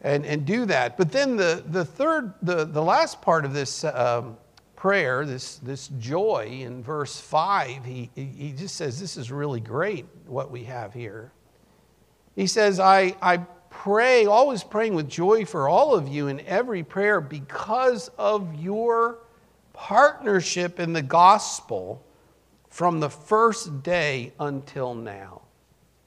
[0.00, 0.96] and, and do that.
[0.96, 4.38] But then the, the third, the, the last part of this um,
[4.74, 10.06] prayer, this, this joy in verse 5, he, he just says, This is really great
[10.26, 11.30] what we have here.
[12.34, 13.36] He says, I, I
[13.68, 19.18] pray, always praying with joy for all of you in every prayer because of your
[19.74, 22.02] partnership in the gospel
[22.72, 25.42] from the first day until now.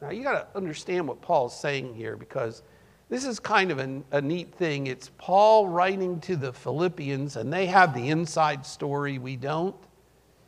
[0.01, 2.63] Now, you got to understand what Paul's saying here because
[3.07, 4.87] this is kind of a, a, neat thing.
[4.87, 9.75] It's Paul writing to the Philippians, and they have the inside story, we don't.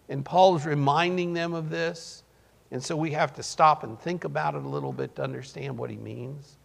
[0.09, 2.23] And Paul's reminding them of this.
[2.71, 5.77] And so we have to stop and think about it a little bit to understand
[5.77, 6.57] what he means.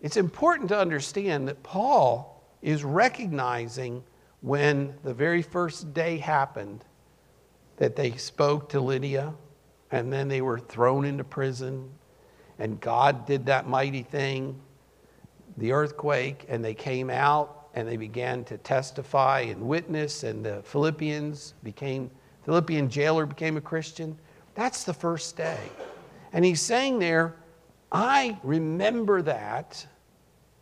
[0.00, 4.04] It's important to understand that Paul is recognizing
[4.42, 6.84] when the very first day happened
[7.76, 9.34] that they spoke to Lydia
[9.90, 11.90] and then they were thrown into prison
[12.58, 14.58] and God did that mighty thing,
[15.58, 20.62] the earthquake, and they came out and they began to testify and witness and the
[20.64, 22.10] Philippians became
[22.44, 24.16] Philippian jailer became a Christian.
[24.54, 25.58] That's the first day.
[26.32, 27.34] And he's saying there,
[27.90, 29.84] I remember that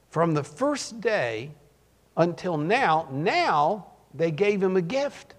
[0.08, 1.50] from the first day
[2.16, 3.06] until now.
[3.10, 5.34] Now they gave him a gift.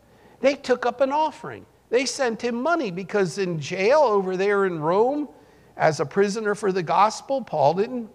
[0.46, 1.66] They took up an offering.
[1.90, 5.28] They sent him money because in jail over there in Rome,
[5.76, 8.12] as a prisoner for the gospel, Paul didn't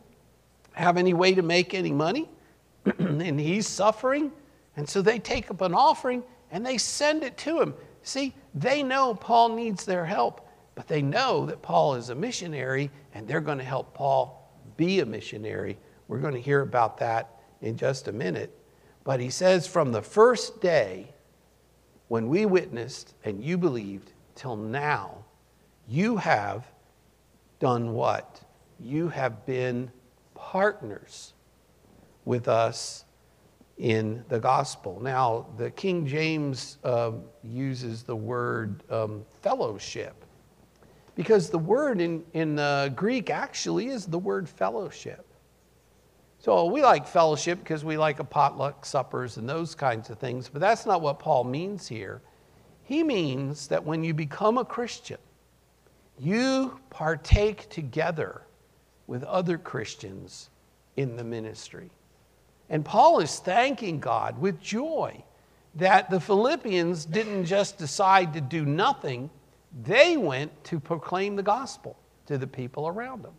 [0.74, 2.28] have any way to make any money,
[3.00, 4.30] and he's suffering.
[4.76, 7.74] And so they take up an offering and they send it to him.
[8.04, 12.92] See, they know Paul needs their help, but they know that Paul is a missionary
[13.12, 15.78] and they're going to help Paul be a missionary.
[16.06, 18.56] We're going to hear about that in just a minute.
[19.02, 21.12] But he says, from the first day
[22.10, 25.24] when we witnessed and you believed till now,
[25.86, 26.66] you have
[27.60, 28.40] done what?
[28.80, 29.92] You have been
[30.34, 31.34] partners
[32.24, 33.04] with us
[33.78, 34.98] in the gospel.
[35.00, 37.12] Now, the King James uh,
[37.44, 40.24] uses the word um, fellowship
[41.14, 45.29] because the word in, in uh, Greek actually is the word fellowship.
[46.40, 50.48] So we like fellowship because we like a potluck suppers and those kinds of things,
[50.48, 52.22] but that's not what Paul means here.
[52.82, 55.18] He means that when you become a Christian,
[56.18, 58.40] you partake together
[59.06, 60.48] with other Christians
[60.96, 61.90] in the ministry.
[62.70, 65.22] And Paul is thanking God with joy
[65.74, 69.28] that the Philippians didn't just decide to do nothing,
[69.82, 73.34] they went to proclaim the gospel to the people around them.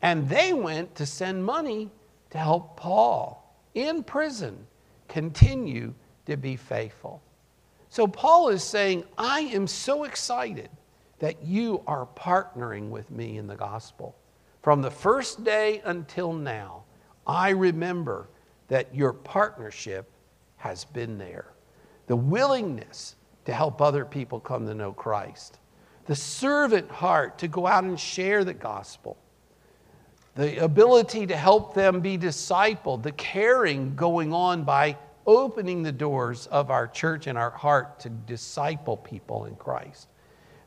[0.00, 1.90] And they went to send money
[2.32, 4.66] to help Paul in prison
[5.08, 5.94] continue
[6.26, 7.22] to be faithful.
[7.90, 10.70] So Paul is saying, I am so excited
[11.18, 14.16] that you are partnering with me in the gospel.
[14.62, 16.84] From the first day until now,
[17.26, 18.28] I remember
[18.68, 20.10] that your partnership
[20.56, 21.52] has been there.
[22.06, 25.58] The willingness to help other people come to know Christ,
[26.06, 29.18] the servant heart to go out and share the gospel,
[30.34, 36.46] the ability to help them be discipled, the caring going on by opening the doors
[36.48, 40.08] of our church and our heart to disciple people in Christ.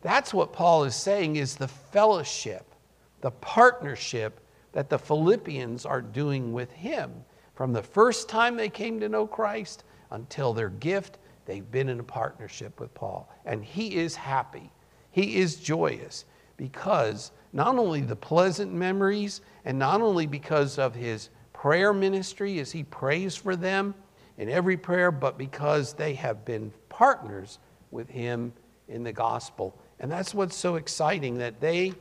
[0.02, 2.76] That's what Paul is saying is the fellowship,
[3.22, 4.40] the partnership
[4.72, 7.12] that the Philippians are doing with him.
[7.56, 12.00] From the first time they came to know Christ until their gift, they've been in
[12.00, 13.30] a partnership with Paul.
[13.46, 14.70] And he is happy.
[15.12, 16.26] He is joyous
[16.58, 22.70] because not only the pleasant memories and not only because of his prayer ministry as
[22.70, 23.96] he prays for them
[24.38, 27.60] in every prayer, but because they have been partners
[27.92, 28.52] with him
[28.90, 29.74] in the gospel.
[30.02, 31.94] And that's what's so exciting that they,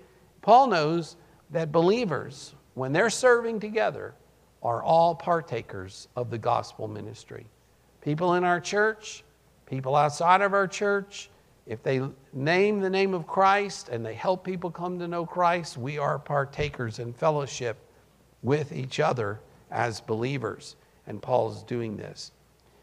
[0.42, 1.14] Paul knows
[1.50, 4.12] that believers, when they're serving together,
[4.60, 7.46] are all partakers of the gospel ministry.
[8.00, 9.22] People in our church,
[9.66, 11.30] people outside of our church,
[11.66, 12.02] if they
[12.32, 16.18] name the name of Christ and they help people come to know Christ, we are
[16.18, 17.78] partakers in fellowship
[18.42, 19.40] with each other
[19.70, 20.76] as believers.
[21.06, 22.32] And Paul is doing this.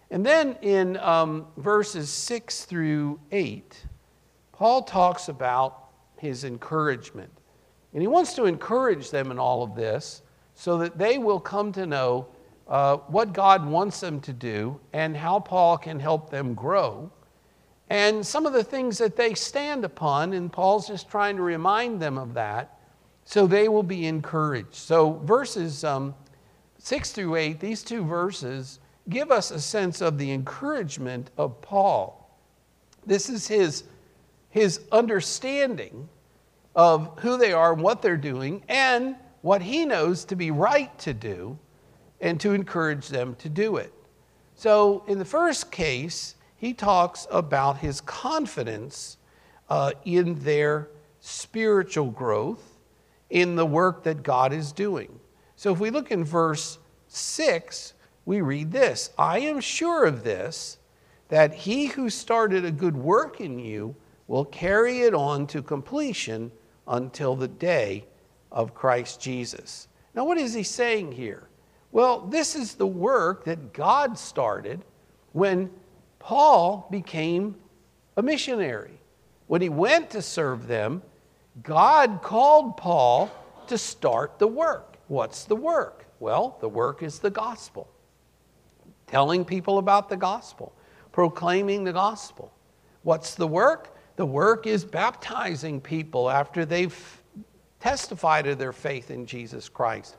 [0.10, 3.86] And then in um, verses 6 through 8,
[4.52, 7.32] Paul talks about his encouragement.
[7.94, 10.22] And he wants to encourage them in all of this
[10.56, 12.28] so that they will come to know
[12.68, 17.12] uh, what God wants them to do and how Paul can help them grow.
[17.92, 22.02] And some of the things that they stand upon, and Paul's just trying to remind
[22.02, 22.80] them of that
[23.26, 24.76] so they will be encouraged.
[24.76, 26.16] So, verses um,
[26.78, 28.80] 6 through 8, these two verses
[29.10, 32.34] give us a sense of the encouragement of Paul.
[33.06, 33.84] This is his,
[34.52, 36.08] his understanding
[36.78, 40.98] of who they are and what they're doing and what he knows to be right
[41.00, 41.60] to do
[42.22, 43.92] and to encourage them to do it.
[44.56, 49.18] So, in the first case, he talks about his confidence
[49.68, 50.90] uh, in their
[51.20, 52.78] spiritual growth,
[53.32, 55.20] in the work that God is doing.
[55.56, 57.96] So, if we look in verse 6,
[58.26, 60.78] we read this I am sure of this,
[61.30, 63.96] that he who started a good work in you
[64.28, 66.52] will carry it on to completion
[66.88, 68.06] until the day
[68.52, 69.88] of Christ Jesus.
[70.14, 71.48] Now, what is he saying here?
[71.92, 74.86] Well, this is the work that God started
[75.32, 75.72] when
[76.22, 77.56] Paul became
[78.16, 79.00] a missionary.
[79.48, 81.02] When he went to serve them,
[81.64, 83.30] God called Paul
[83.68, 84.98] to start the work.
[85.08, 86.06] What's the work?
[86.20, 87.90] Well, the work is the gospel.
[89.08, 90.74] Telling people about the gospel,
[91.12, 92.54] proclaiming the gospel.
[93.04, 93.98] What's the work?
[94.16, 97.22] The work is baptizing people after they've
[97.80, 100.16] testified of their faith in Jesus Christ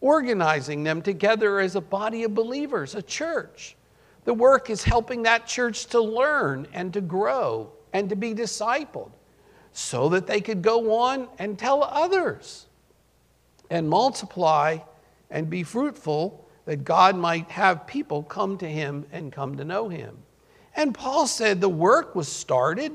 [0.00, 3.76] organizing them together as a body of believers, a church.
[4.28, 9.10] The work is helping that church to learn and to grow and to be discipled
[9.72, 12.66] so that they could go on and tell others
[13.70, 14.80] and multiply
[15.30, 19.88] and be fruitful that God might have people come to him and come to know
[19.88, 20.18] him.
[20.76, 22.94] And Paul said the work was started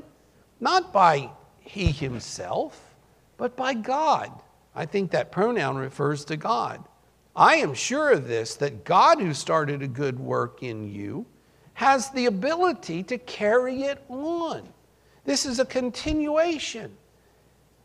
[0.60, 2.94] not by he himself,
[3.38, 4.30] but by God.
[4.72, 6.84] I think that pronoun refers to God.
[7.36, 11.26] I am sure of this that God, who started a good work in you,
[11.74, 14.68] has the ability to carry it on.
[15.24, 16.96] This is a continuation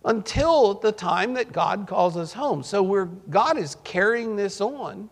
[0.06, 2.62] until the time that God calls us home.
[2.64, 5.10] So we're, God is carrying this on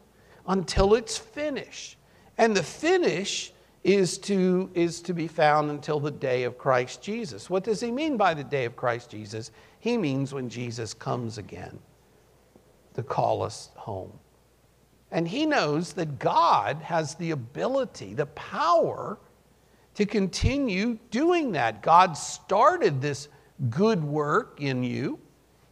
[0.48, 1.98] until it's finished.
[2.38, 3.52] And the finish
[3.84, 7.50] is to, is to be found until the day of Christ Jesus.
[7.50, 9.52] What does he mean by the day of Christ Jesus?
[9.80, 11.80] He means when Jesus comes again
[12.94, 14.12] to call us home.
[15.12, 19.18] And he knows that God has the ability, the power
[19.96, 21.82] to continue doing that.
[21.82, 23.30] God started this
[23.70, 25.20] good work in you,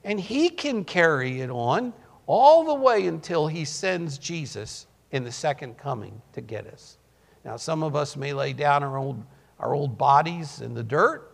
[0.04, 1.94] and he can carry it on
[2.28, 6.98] all the way until he sends Jesus in the second coming to get us.
[7.44, 9.24] Now, some of us may lay down our old,
[9.60, 11.32] our old bodies in the dirt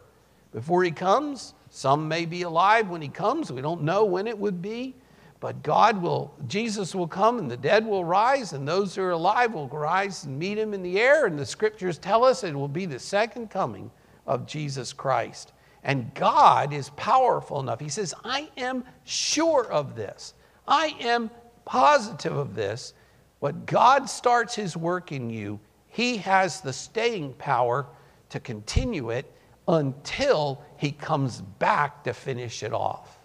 [0.51, 1.53] before he comes.
[1.69, 3.51] Some may be alive when he comes.
[3.51, 4.95] We don't know when it would be.
[5.41, 9.11] But God will, Jesus will come and the dead will rise, and those who are
[9.11, 11.25] alive will rise and meet him in the air.
[11.25, 13.89] And the scriptures tell us it will be the second coming
[14.27, 15.51] of Jesus Christ.
[15.83, 17.79] And God is powerful enough.
[17.79, 20.35] He says, I am sure of this.
[20.67, 21.31] I am
[21.65, 22.93] positive of this.
[23.39, 27.87] When God starts his work in you, he has the staying power
[28.29, 29.25] to continue it
[29.67, 33.20] until he comes back to finish it off.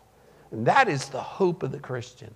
[0.51, 2.35] And that is the hope of the Christian.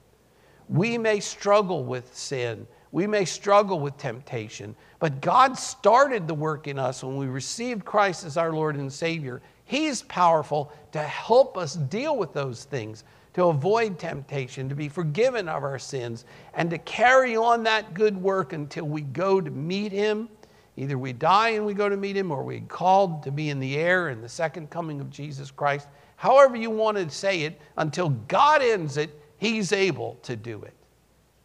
[0.69, 6.67] We may struggle with sin, we may struggle with temptation, but God started the work
[6.67, 9.43] in us when we received Christ as our Lord and Savior.
[9.65, 13.05] He's powerful to help us deal with those things,
[13.35, 18.17] to avoid temptation, to be forgiven of our sins, and to carry on that good
[18.17, 20.29] work until we go to meet Him.
[20.77, 23.61] Either we die and we go to meet Him, or we're called to be in
[23.61, 25.87] the air in the second coming of Jesus Christ
[26.21, 30.75] however you want to say it, until God ends it, He's able to do it.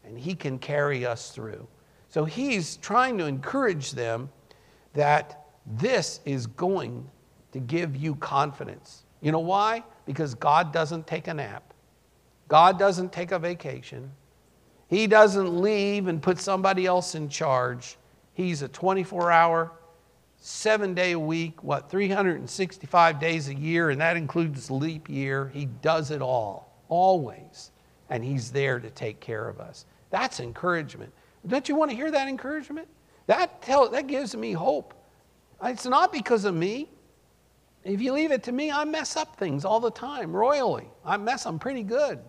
[0.03, 1.65] And He can carry us through.
[2.09, 4.27] So He's trying to encourage them
[4.91, 7.09] that this is going
[7.53, 9.05] to give you confidence.
[9.21, 9.81] You know why?
[10.05, 11.73] Because God doesn't take a nap,
[12.49, 14.11] God doesn't take a vacation,
[14.89, 17.95] He doesn't leave and put somebody else in charge.
[18.33, 19.71] He's a 24 hour
[20.45, 25.49] seven day a week, what, 365 days a year, and that includes leap year.
[25.51, 27.71] He does it all, always.
[28.11, 29.87] And He's there to take care of us.
[30.11, 31.11] That's encouragement.
[31.47, 32.87] Don't you want to hear that encouragement?
[33.25, 34.93] That, tell, that gives me hope.
[35.63, 36.89] It's not because of me.
[37.83, 40.87] If you leave it to me, I mess up things all the time, royally.
[41.03, 42.19] I mess them pretty good.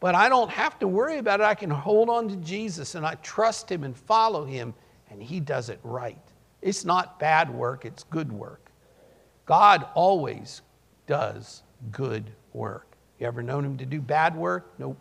[0.00, 1.44] But I don't have to worry about it.
[1.44, 4.72] I can hold on to Jesus and I trust Him and follow Him,
[5.10, 6.25] and He does it right.
[6.62, 8.70] It's not bad work, it's good work.
[9.44, 10.62] God always
[11.06, 12.96] does good work.
[13.18, 14.74] You ever known Him to do bad work?
[14.78, 14.98] Nope.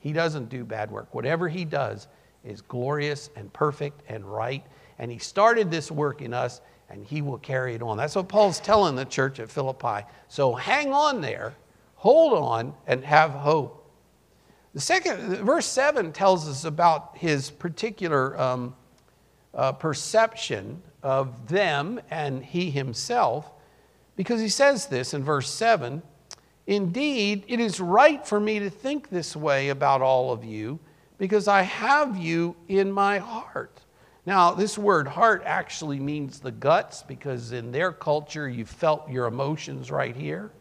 [0.00, 1.14] He doesn't do bad work.
[1.14, 2.08] Whatever He does
[2.44, 4.64] is glorious and perfect and right.
[4.98, 7.96] And He started this work in us, and He will carry it on.
[7.96, 10.06] That's what Paul's telling the church at Philippi.
[10.28, 11.54] So hang on there,
[11.96, 13.82] hold on, and have hope.
[14.74, 18.74] The second, verse 7 tells us about his particular um,
[19.52, 23.50] uh, perception of them and he himself,
[24.16, 26.02] because he says this in verse 7
[26.66, 30.78] Indeed, it is right for me to think this way about all of you,
[31.18, 33.80] because I have you in my heart.
[34.24, 39.26] Now, this word heart actually means the guts, because in their culture, you felt your
[39.26, 40.52] emotions right here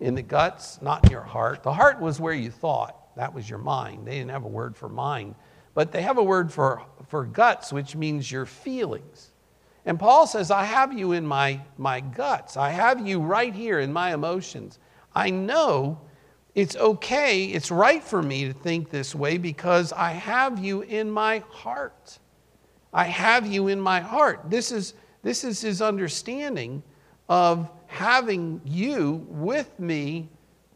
[0.00, 1.62] in the guts, not in your heart.
[1.62, 3.14] The heart was where you thought.
[3.16, 4.06] That was your mind.
[4.06, 5.34] They didn't have a word for mind,
[5.74, 9.32] but they have a word for, for guts, which means your feelings.
[9.88, 12.58] And Paul says, I have you in my, my guts.
[12.58, 14.78] I have you right here in my emotions.
[15.14, 15.98] I know
[16.54, 21.10] it's okay, it's right for me to think this way because I have you in
[21.10, 22.18] my heart.
[22.92, 24.50] I have you in my heart.
[24.50, 26.82] This is, this is his understanding
[27.30, 30.28] of having you with me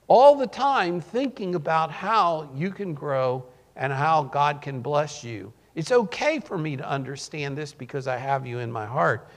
[0.08, 3.44] all the time thinking about how you can grow
[3.76, 5.52] and how God can bless you.
[5.74, 9.28] It's okay for me to understand this because I have you in my heart.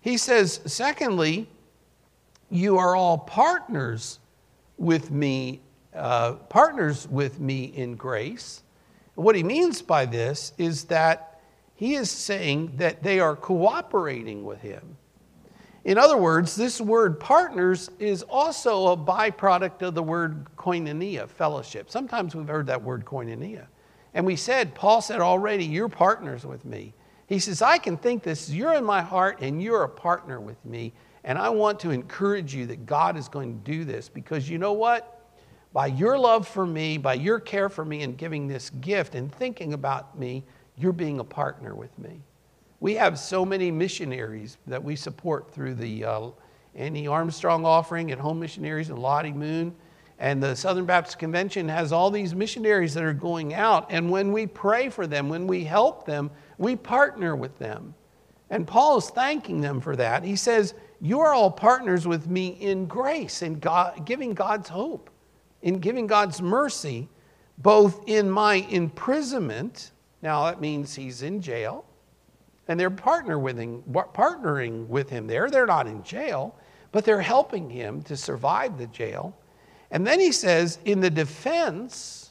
[0.00, 1.48] He says, secondly,
[2.50, 4.18] you are all partners
[4.78, 5.60] with me,
[5.94, 8.62] uh, partners with me in grace.
[9.14, 11.40] What he means by this is that
[11.74, 14.96] he is saying that they are cooperating with him.
[15.84, 21.90] In other words, this word partners is also a byproduct of the word koinonia, fellowship.
[21.90, 23.66] Sometimes we've heard that word koinonia.
[24.14, 26.94] And we said, Paul said already, you're partners with me.
[27.26, 30.62] He says, I can think this, you're in my heart and you're a partner with
[30.64, 30.92] me.
[31.24, 34.58] And I want to encourage you that God is going to do this because you
[34.58, 35.30] know what?
[35.72, 39.32] By your love for me, by your care for me, and giving this gift and
[39.34, 40.44] thinking about me,
[40.76, 42.20] you're being a partner with me.
[42.80, 46.30] We have so many missionaries that we support through the uh,
[46.74, 49.74] Annie Armstrong offering at Home Missionaries and Lottie Moon.
[50.22, 53.88] And the Southern Baptist Convention has all these missionaries that are going out.
[53.90, 57.92] And when we pray for them, when we help them, we partner with them.
[58.48, 60.22] And Paul is thanking them for that.
[60.22, 65.10] He says, You are all partners with me in grace, in God, giving God's hope,
[65.60, 67.08] in giving God's mercy,
[67.58, 69.90] both in my imprisonment.
[70.22, 71.84] Now, that means he's in jail
[72.68, 75.50] and they're partner with him, partnering with him there.
[75.50, 76.54] They're not in jail,
[76.92, 79.36] but they're helping him to survive the jail.
[79.92, 82.30] And then he says, in the defense,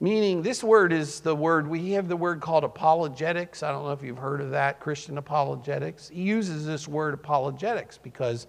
[0.00, 3.62] meaning this word is the word, we have the word called apologetics.
[3.62, 6.08] I don't know if you've heard of that, Christian apologetics.
[6.08, 8.48] He uses this word apologetics because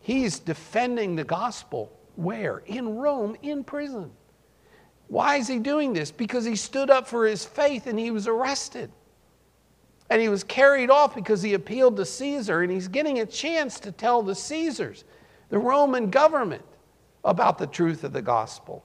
[0.00, 1.90] he's defending the gospel.
[2.16, 2.58] Where?
[2.66, 4.10] In Rome, in prison.
[5.08, 6.10] Why is he doing this?
[6.10, 8.90] Because he stood up for his faith and he was arrested.
[10.10, 13.80] And he was carried off because he appealed to Caesar, and he's getting a chance
[13.80, 15.04] to tell the Caesars,
[15.48, 16.62] the Roman government,
[17.24, 18.84] about the truth of the gospel.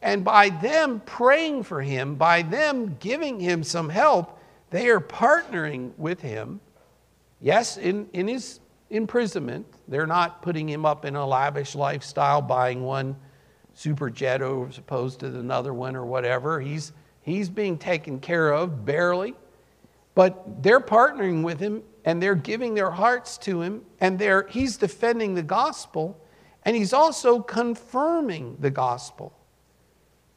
[0.00, 4.38] And by them praying for him, by them giving him some help,
[4.70, 6.60] they are partnering with him.
[7.40, 8.60] Yes, in, in his
[8.90, 13.16] imprisonment, they're not putting him up in a lavish lifestyle, buying one
[13.74, 16.60] super jet as opposed to another one or whatever.
[16.60, 19.34] He's, he's being taken care of barely.
[20.14, 24.76] But they're partnering with him and they're giving their hearts to him and they're, he's
[24.76, 26.20] defending the gospel
[26.64, 29.32] and he's also confirming the gospel.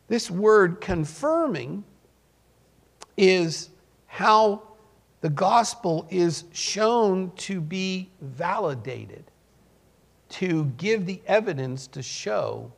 [0.07, 1.83] This word confirming
[3.17, 3.69] is
[4.07, 4.63] how
[5.21, 9.23] the gospel is shown to be validated,
[10.29, 12.71] to give the evidence to show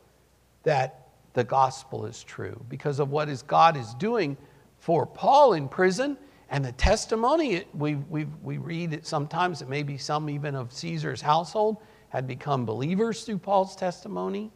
[0.64, 4.38] that the gospel is true because of what is God is doing
[4.80, 6.18] for Paul in prison
[6.50, 10.72] and the testimony, we, we, we read it sometimes, it may be some even of
[10.72, 11.78] Caesar's household
[12.14, 14.52] had become believers through Paul's testimony.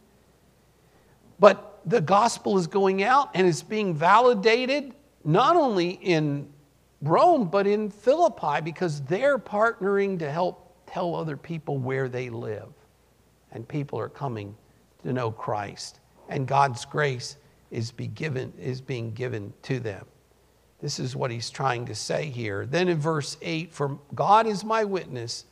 [1.40, 4.94] But the gospel is going out and it's being validated
[5.24, 6.48] not only in
[7.02, 12.68] Rome, but in Philippi because they're partnering to help tell other people where they live.
[13.50, 14.54] And people are coming
[15.02, 15.98] to know Christ.
[16.28, 17.38] And God's grace
[17.72, 20.06] is, be given, is being given to them.
[20.80, 22.66] This is what he's trying to say here.
[22.66, 25.44] Then in verse 8, for God is my witness,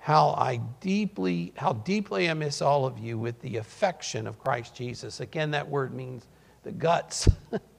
[0.00, 4.74] how I deeply, how deeply I miss all of you with the affection of Christ
[4.74, 5.20] Jesus.
[5.20, 6.26] Again, that word means
[6.62, 7.28] the guts,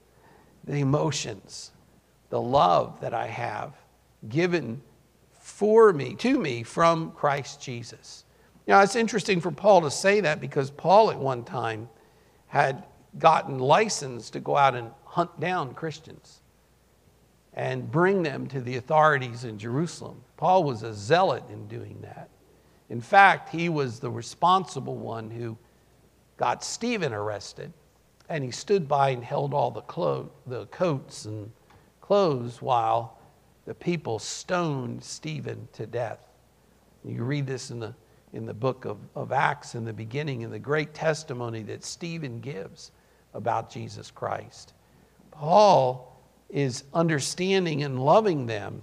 [0.64, 1.72] the emotions,
[2.30, 3.74] the love that I have
[4.28, 4.80] given
[5.32, 8.24] for me, to me, from Christ Jesus.
[8.68, 11.88] Now, it's interesting for Paul to say that because Paul at one time
[12.46, 12.84] had
[13.18, 16.41] gotten license to go out and hunt down Christians
[17.54, 20.22] and bring them to the authorities in Jerusalem.
[20.36, 22.30] Paul was a zealot in doing that.
[22.88, 25.56] In fact, he was the responsible one who
[26.36, 27.72] got Stephen arrested,
[28.28, 31.50] and he stood by and held all the, clo- the coats and
[32.00, 33.18] clothes while
[33.64, 36.26] the people stoned Stephen to death.
[37.04, 37.94] You read this in the,
[38.32, 42.40] in the book of, of Acts in the beginning, in the great testimony that Stephen
[42.40, 42.92] gives
[43.34, 44.74] about Jesus Christ.
[45.30, 46.11] Paul
[46.52, 48.82] is understanding and loving them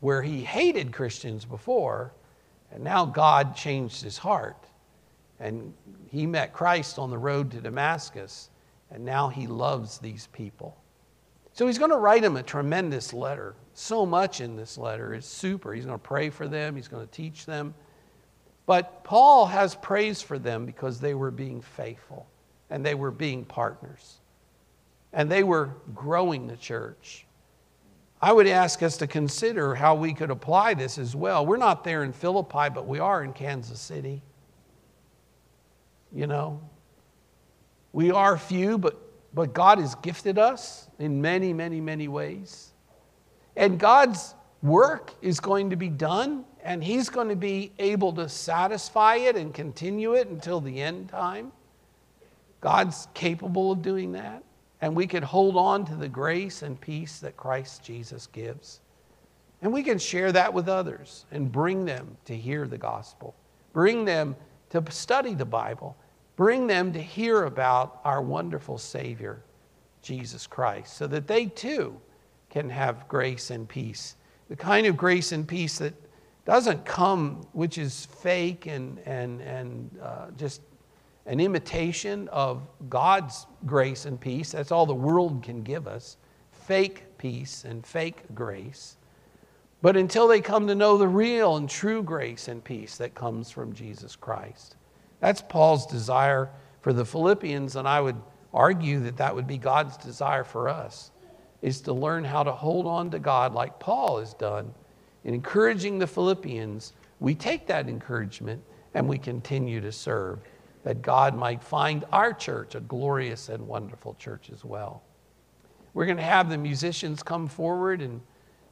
[0.00, 2.12] where he hated Christians before,
[2.70, 4.64] and now God changed his heart.
[5.40, 5.72] And
[6.10, 8.50] he met Christ on the road to Damascus,
[8.90, 10.76] and now he loves these people.
[11.54, 13.54] So he's going to write them a tremendous letter.
[13.72, 15.72] So much in this letter is super.
[15.72, 17.74] He's going to pray for them, he's going to teach them.
[18.66, 22.28] But Paul has praise for them because they were being faithful
[22.68, 24.20] and they were being partners
[25.12, 27.26] and they were growing the church.
[28.22, 31.46] I would ask us to consider how we could apply this as well.
[31.46, 34.22] We're not there in Philippi, but we are in Kansas City.
[36.12, 36.60] You know,
[37.92, 38.96] we are few, but,
[39.32, 42.72] but God has gifted us in many, many, many ways.
[43.56, 48.28] And God's work is going to be done, and He's going to be able to
[48.28, 51.52] satisfy it and continue it until the end time.
[52.60, 54.42] God's capable of doing that
[54.80, 58.80] and we can hold on to the grace and peace that Christ Jesus gives.
[59.62, 63.34] And we can share that with others and bring them to hear the gospel,
[63.72, 64.34] bring them
[64.70, 65.96] to study the Bible,
[66.36, 69.42] bring them to hear about our wonderful Savior,
[70.00, 72.00] Jesus Christ, so that they too
[72.48, 74.16] can have grace and peace.
[74.48, 75.94] The kind of grace and peace that
[76.46, 80.62] doesn't come, which is fake and, and, and uh, just
[81.30, 84.50] an imitation of God's grace and peace.
[84.50, 86.16] That's all the world can give us
[86.50, 88.96] fake peace and fake grace.
[89.80, 93.48] But until they come to know the real and true grace and peace that comes
[93.48, 94.74] from Jesus Christ.
[95.20, 96.50] That's Paul's desire
[96.80, 98.20] for the Philippians, and I would
[98.52, 101.12] argue that that would be God's desire for us,
[101.62, 104.74] is to learn how to hold on to God like Paul has done.
[105.22, 108.64] In encouraging the Philippians, we take that encouragement
[108.94, 110.40] and we continue to serve
[110.82, 115.02] that God might find our church a glorious and wonderful church as well.
[115.92, 118.20] We're going to have the musicians come forward and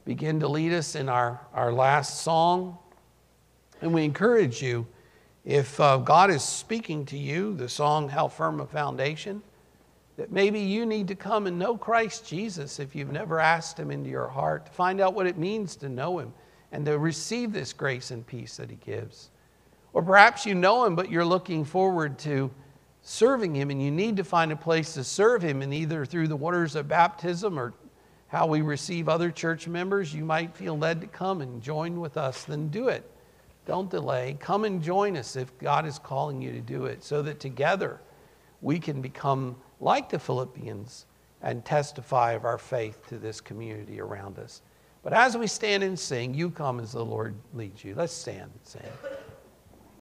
[0.05, 2.77] begin to lead us in our, our last song.
[3.81, 4.87] And we encourage you,
[5.45, 9.41] if uh, God is speaking to you, the song How Firm a Foundation,
[10.17, 13.91] that maybe you need to come and know Christ Jesus if you've never asked Him
[13.91, 16.33] into your heart, to find out what it means to know Him
[16.71, 19.29] and to receive this grace and peace that He gives.
[19.93, 22.51] Or perhaps you know him, but you're looking forward to
[23.01, 26.27] serving him, and you need to find a place to serve him, and either through
[26.27, 27.73] the waters of baptism or
[28.27, 32.17] how we receive other church members, you might feel led to come and join with
[32.17, 33.09] us, then do it.
[33.65, 34.37] Don't delay.
[34.39, 37.99] Come and join us if God is calling you to do it, so that together
[38.61, 41.05] we can become like the Philippians
[41.41, 44.61] and testify of our faith to this community around us.
[45.01, 47.95] But as we stand and sing, you come as the Lord leads you.
[47.95, 48.81] Let's stand and sing.